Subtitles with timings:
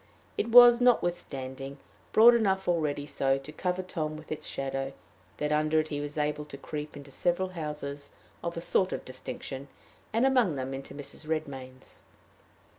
[0.35, 1.77] It was, notwithstanding,
[2.11, 4.93] broad enough already so to cover Tom with its shadow
[5.37, 8.09] that under it he was able to creep into several houses
[8.43, 9.67] of a sort of distinction,
[10.11, 11.27] and among them into Mrs.
[11.27, 11.99] Redmain's.